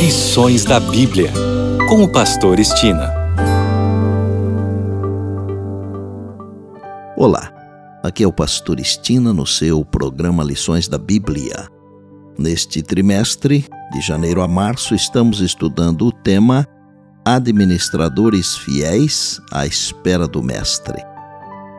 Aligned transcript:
Lições 0.00 0.64
da 0.64 0.80
Bíblia, 0.80 1.30
com 1.86 2.02
o 2.02 2.10
Pastor 2.10 2.58
Estina. 2.58 3.12
Olá, 7.14 7.52
aqui 8.02 8.24
é 8.24 8.26
o 8.26 8.32
Pastor 8.32 8.80
Estina 8.80 9.34
no 9.34 9.46
seu 9.46 9.84
programa 9.84 10.42
Lições 10.42 10.88
da 10.88 10.96
Bíblia. 10.96 11.68
Neste 12.38 12.82
trimestre, 12.82 13.66
de 13.92 14.00
janeiro 14.00 14.40
a 14.40 14.48
março, 14.48 14.94
estamos 14.94 15.42
estudando 15.42 16.06
o 16.06 16.12
tema 16.12 16.66
Administradores 17.22 18.56
Fiéis 18.56 19.38
à 19.52 19.66
Espera 19.66 20.26
do 20.26 20.42
Mestre. 20.42 21.04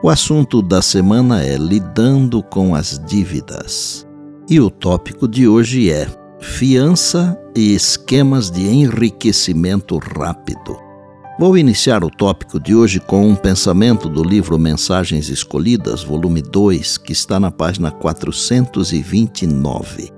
O 0.04 0.10
assunto 0.10 0.62
da 0.62 0.84
semana 0.84 1.44
é 1.44 1.58
Lidando 1.58 2.44
com 2.44 2.76
as 2.76 3.00
Dívidas. 3.04 4.06
E 4.48 4.60
o 4.60 4.70
tópico 4.70 5.28
de 5.28 5.48
hoje 5.48 5.92
é 5.92 6.08
Fiança 6.40 7.36
e 7.56 7.74
esquemas 7.74 8.50
de 8.50 8.68
enriquecimento 8.68 9.98
rápido. 9.98 10.78
Vou 11.40 11.58
iniciar 11.58 12.04
o 12.04 12.10
tópico 12.10 12.60
de 12.60 12.76
hoje 12.76 13.00
com 13.00 13.28
um 13.28 13.36
pensamento 13.36 14.08
do 14.08 14.24
livro 14.24 14.60
Mensagens 14.60 15.30
Escolhidas, 15.30 16.04
volume 16.04 16.42
2, 16.42 16.98
que 17.00 17.14
está 17.14 17.40
na 17.40 17.50
página 17.50 17.90
429. 17.90 20.12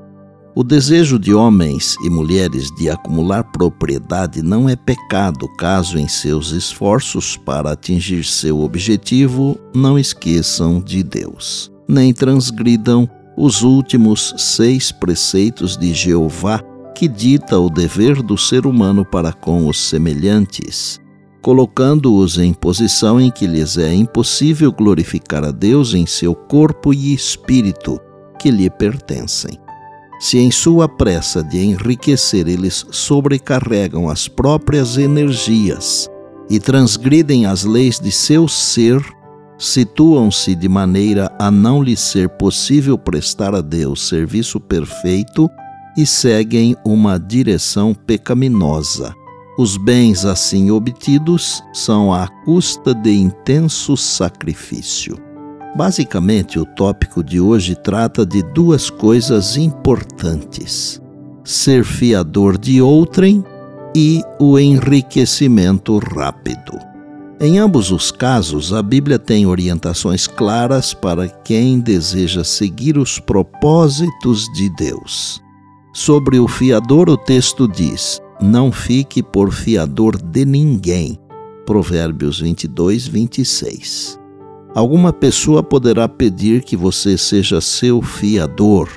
O 0.55 0.63
desejo 0.63 1.17
de 1.17 1.33
homens 1.33 1.95
e 2.05 2.09
mulheres 2.09 2.69
de 2.75 2.89
acumular 2.89 3.43
propriedade 3.43 4.43
não 4.43 4.69
é 4.69 4.75
pecado 4.75 5.47
caso, 5.57 5.97
em 5.97 6.07
seus 6.07 6.51
esforços 6.51 7.37
para 7.37 7.71
atingir 7.71 8.23
seu 8.23 8.59
objetivo, 8.59 9.57
não 9.73 9.97
esqueçam 9.97 10.79
de 10.79 11.01
Deus, 11.01 11.71
nem 11.87 12.13
transgridam 12.13 13.09
os 13.35 13.63
últimos 13.63 14.35
seis 14.37 14.91
preceitos 14.91 15.75
de 15.75 15.91
Jeová 15.93 16.61
que 16.93 17.07
dita 17.07 17.59
o 17.59 17.69
dever 17.69 18.21
do 18.21 18.37
ser 18.37 18.65
humano 18.65 19.03
para 19.03 19.33
com 19.33 19.67
os 19.67 19.79
semelhantes, 19.79 21.01
colocando-os 21.41 22.37
em 22.37 22.53
posição 22.53 23.19
em 23.19 23.29
que 23.29 23.45
lhes 23.45 23.77
é 23.77 23.93
impossível 23.93 24.71
glorificar 24.71 25.43
a 25.43 25.51
Deus 25.51 25.93
em 25.93 26.05
seu 26.05 26.33
corpo 26.33 26.93
e 26.93 27.13
espírito 27.13 27.99
que 28.39 28.49
lhe 28.49 28.69
pertencem. 28.69 29.59
Se 30.19 30.37
em 30.37 30.51
sua 30.51 30.87
pressa 30.87 31.43
de 31.43 31.59
enriquecer 31.59 32.47
eles 32.47 32.85
sobrecarregam 32.91 34.07
as 34.07 34.27
próprias 34.27 34.97
energias 34.97 36.09
e 36.49 36.59
transgridem 36.59 37.45
as 37.45 37.65
leis 37.65 37.99
de 37.99 38.11
seu 38.11 38.47
ser, 38.47 39.03
situam-se 39.57 40.55
de 40.55 40.69
maneira 40.69 41.29
a 41.39 41.51
não 41.51 41.83
lhe 41.83 41.95
ser 41.95 42.29
possível 42.29 42.97
prestar 42.97 43.53
a 43.53 43.61
Deus 43.61 44.07
serviço 44.07 44.59
perfeito 44.59 45.49
e 45.97 46.05
seguem 46.05 46.75
uma 46.85 47.19
direção 47.19 47.93
pecaminosa. 47.93 49.13
Os 49.57 49.77
bens 49.77 50.25
assim 50.25 50.71
obtidos 50.71 51.61
são 51.73 52.11
à 52.11 52.27
custa 52.43 52.93
de 52.93 53.11
intenso 53.11 53.95
sacrifício. 53.95 55.17
Basicamente, 55.75 56.59
o 56.59 56.65
tópico 56.65 57.23
de 57.23 57.39
hoje 57.39 57.75
trata 57.75 58.25
de 58.25 58.41
duas 58.41 58.89
coisas 58.89 59.57
importantes: 59.57 61.01
ser 61.43 61.83
fiador 61.83 62.57
de 62.57 62.81
outrem 62.81 63.43
e 63.95 64.23
o 64.39 64.57
enriquecimento 64.57 65.97
rápido. 65.99 66.79
Em 67.39 67.59
ambos 67.59 67.91
os 67.91 68.09
casos, 68.11 68.73
a 68.73 68.81
Bíblia 68.81 69.19
tem 69.19 69.45
orientações 69.45 70.27
claras 70.27 70.93
para 70.93 71.27
quem 71.27 71.79
deseja 71.79 72.43
seguir 72.43 72.97
os 72.97 73.19
propósitos 73.19 74.45
de 74.53 74.69
Deus. 74.69 75.43
Sobre 75.95 76.39
o 76.39 76.47
fiador, 76.47 77.07
o 77.07 77.15
texto 77.15 77.67
diz: 77.67 78.19
Não 78.41 78.71
fique 78.71 79.21
por 79.21 79.53
fiador 79.53 80.19
de 80.19 80.43
ninguém. 80.43 81.19
Provérbios 81.67 82.39
22, 82.39 83.07
26. 83.07 84.19
Alguma 84.73 85.13
pessoa 85.13 85.61
poderá 85.61 86.09
pedir 86.09 86.63
que 86.63 86.75
você 86.75 87.15
seja 87.15 87.61
seu 87.61 88.01
fiador. 88.01 88.89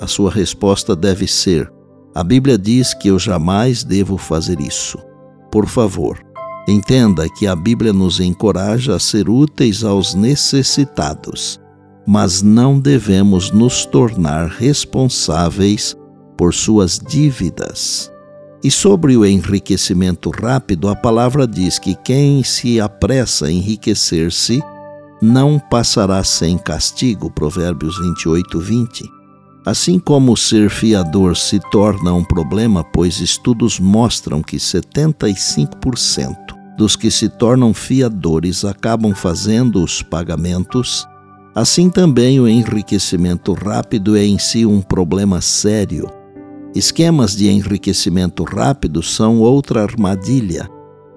A 0.00 0.06
sua 0.06 0.30
resposta 0.30 0.96
deve 0.96 1.26
ser: 1.26 1.70
A 2.14 2.24
Bíblia 2.24 2.56
diz 2.56 2.94
que 2.94 3.08
eu 3.08 3.18
jamais 3.18 3.84
devo 3.84 4.16
fazer 4.16 4.58
isso. 4.58 4.96
Por 5.52 5.66
favor, 5.66 6.18
entenda 6.66 7.28
que 7.28 7.46
a 7.46 7.54
Bíblia 7.54 7.92
nos 7.92 8.20
encoraja 8.20 8.96
a 8.96 8.98
ser 8.98 9.28
úteis 9.28 9.84
aos 9.84 10.14
necessitados, 10.14 11.60
mas 12.06 12.40
não 12.40 12.80
devemos 12.80 13.50
nos 13.50 13.84
tornar 13.84 14.48
responsáveis 14.48 15.94
por 16.38 16.54
suas 16.54 16.98
dívidas. 16.98 18.10
E 18.64 18.70
sobre 18.70 19.16
o 19.16 19.26
enriquecimento 19.26 20.30
rápido, 20.30 20.88
a 20.88 20.96
palavra 20.96 21.46
diz 21.46 21.78
que 21.78 21.94
quem 21.94 22.42
se 22.42 22.80
apressa 22.80 23.46
a 23.46 23.52
enriquecer-se 23.52 24.62
não 25.20 25.58
passará 25.58 26.24
sem 26.24 26.56
castigo. 26.56 27.30
Provérbios 27.30 27.98
28, 27.98 28.58
20. 28.58 29.04
Assim 29.66 29.98
como 29.98 30.36
ser 30.36 30.70
fiador 30.70 31.36
se 31.36 31.60
torna 31.70 32.14
um 32.14 32.24
problema, 32.24 32.82
pois 32.82 33.20
estudos 33.20 33.78
mostram 33.78 34.40
que 34.42 34.56
75% 34.56 36.36
dos 36.78 36.94
que 36.94 37.10
se 37.10 37.28
tornam 37.28 37.74
fiadores 37.74 38.64
acabam 38.64 39.12
fazendo 39.12 39.82
os 39.82 40.00
pagamentos, 40.00 41.06
assim 41.52 41.90
também 41.90 42.38
o 42.38 42.46
enriquecimento 42.46 43.52
rápido 43.52 44.16
é 44.16 44.24
em 44.24 44.38
si 44.38 44.64
um 44.64 44.80
problema 44.80 45.40
sério. 45.40 46.17
Esquemas 46.74 47.34
de 47.34 47.48
enriquecimento 47.48 48.44
rápido 48.44 49.02
são 49.02 49.40
outra 49.40 49.82
armadilha 49.82 50.68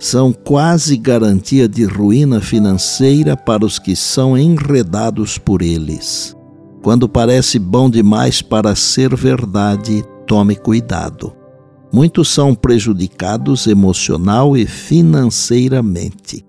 são 0.02 0.34
quase 0.34 0.98
garantia 0.98 1.70
de 1.70 1.84
ruína 1.86 2.42
financeira 2.42 3.38
para 3.38 3.64
os 3.64 3.78
que 3.78 3.96
são 3.96 4.36
enredados 4.36 5.38
por 5.38 5.62
eles. 5.62 6.36
Quando 6.82 7.08
parece 7.08 7.60
bom 7.60 7.88
demais 7.88 8.42
para 8.42 8.76
ser 8.76 9.16
verdade, 9.16 10.04
tome 10.26 10.56
cuidado. 10.56 11.32
Muitos 11.94 12.30
são 12.30 12.56
prejudicados 12.56 13.68
emocional 13.68 14.58
e 14.58 14.66
financeiramente. 14.66 16.44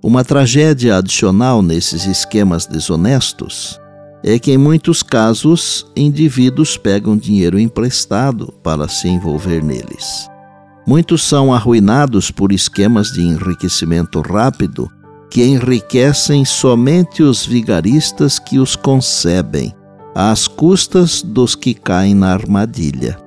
Uma 0.00 0.22
tragédia 0.22 0.96
adicional 0.96 1.62
nesses 1.62 2.06
esquemas 2.06 2.64
desonestos 2.64 3.80
é 4.26 4.38
que, 4.38 4.50
em 4.52 4.56
muitos 4.56 5.02
casos, 5.02 5.86
indivíduos 5.94 6.78
pegam 6.78 7.14
dinheiro 7.14 7.60
emprestado 7.60 8.54
para 8.62 8.88
se 8.88 9.06
envolver 9.06 9.62
neles. 9.62 10.26
Muitos 10.86 11.22
são 11.22 11.52
arruinados 11.52 12.30
por 12.30 12.50
esquemas 12.50 13.08
de 13.08 13.20
enriquecimento 13.20 14.22
rápido 14.22 14.90
que 15.30 15.44
enriquecem 15.44 16.44
somente 16.44 17.22
os 17.22 17.44
vigaristas 17.44 18.38
que 18.38 18.58
os 18.58 18.76
concebem, 18.76 19.74
às 20.14 20.48
custas 20.48 21.22
dos 21.22 21.54
que 21.54 21.74
caem 21.74 22.14
na 22.14 22.32
armadilha. 22.32 23.18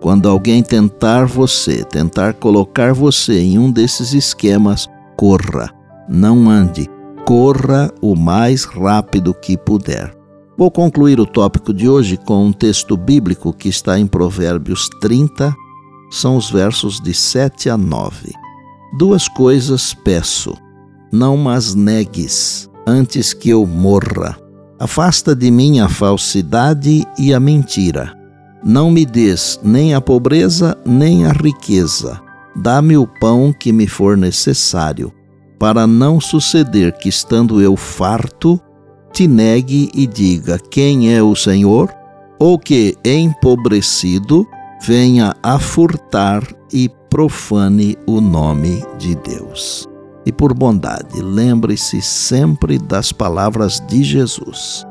Quando 0.00 0.28
alguém 0.28 0.62
tentar 0.62 1.26
você, 1.26 1.84
tentar 1.84 2.34
colocar 2.34 2.94
você 2.94 3.40
em 3.40 3.58
um 3.58 3.70
desses 3.70 4.14
esquemas, 4.14 4.88
corra, 5.16 5.70
não 6.08 6.48
ande, 6.48 6.88
corra 7.26 7.90
o 8.00 8.14
mais 8.14 8.64
rápido 8.64 9.34
que 9.34 9.56
puder. 9.56 10.16
Vou 10.58 10.70
concluir 10.70 11.20
o 11.20 11.26
tópico 11.26 11.74
de 11.74 11.86
hoje 11.86 12.16
com 12.16 12.46
um 12.46 12.52
texto 12.52 12.96
bíblico 12.96 13.52
que 13.52 13.68
está 13.68 13.98
em 13.98 14.06
Provérbios 14.06 14.88
30, 15.02 15.54
são 16.10 16.34
os 16.36 16.50
versos 16.50 16.98
de 16.98 17.12
7 17.12 17.68
a 17.68 17.76
9. 17.76 18.32
Duas 18.96 19.28
coisas 19.28 19.92
peço, 19.92 20.54
não 21.12 21.36
mas 21.36 21.74
negues, 21.74 22.70
antes 22.86 23.34
que 23.34 23.50
eu 23.50 23.66
morra. 23.66 24.38
Afasta 24.78 25.34
de 25.34 25.50
mim 25.50 25.80
a 25.80 25.90
falsidade 25.90 27.06
e 27.18 27.34
a 27.34 27.40
mentira. 27.40 28.14
Não 28.64 28.90
me 28.90 29.04
des 29.04 29.60
nem 29.62 29.94
a 29.94 30.00
pobreza 30.00 30.74
nem 30.86 31.26
a 31.26 31.32
riqueza. 31.32 32.18
Dá-me 32.54 32.96
o 32.96 33.06
pão 33.06 33.52
que 33.52 33.72
me 33.72 33.86
for 33.86 34.16
necessário, 34.16 35.12
para 35.58 35.86
não 35.86 36.18
suceder 36.18 36.96
que, 36.96 37.10
estando 37.10 37.60
eu 37.60 37.76
farto, 37.76 38.58
te 39.16 39.26
negue 39.26 39.90
e 39.94 40.06
diga: 40.06 40.58
Quem 40.58 41.14
é 41.14 41.22
o 41.22 41.34
Senhor? 41.34 41.90
Ou 42.38 42.58
que, 42.58 42.94
empobrecido, 43.02 44.46
venha 44.86 45.34
a 45.42 45.58
furtar 45.58 46.42
e 46.70 46.90
profane 47.08 47.96
o 48.06 48.20
nome 48.20 48.84
de 48.98 49.14
Deus. 49.14 49.88
E 50.26 50.30
por 50.30 50.52
bondade, 50.52 51.22
lembre-se 51.22 52.02
sempre 52.02 52.78
das 52.78 53.10
palavras 53.10 53.80
de 53.88 54.04
Jesus. 54.04 54.84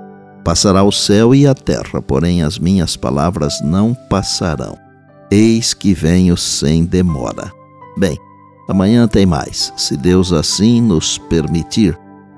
Passará 0.43 0.81
o 0.83 0.91
céu 0.91 1.35
e 1.35 1.45
a 1.45 1.53
terra, 1.53 2.01
porém 2.01 2.41
as 2.41 2.57
minhas 2.57 2.97
palavras 2.97 3.61
não 3.61 3.95
passarão. 4.09 4.75
Eis 5.29 5.71
que 5.71 5.93
venho 5.93 6.35
sem 6.35 6.83
demora. 6.83 7.51
Bem, 7.95 8.17
amanhã 8.67 9.07
tem 9.07 9.27
mais, 9.27 9.71
se 9.77 9.95
Deus 9.95 10.33
assim 10.33 10.81
nos 10.81 11.19
permitir. 11.19 11.95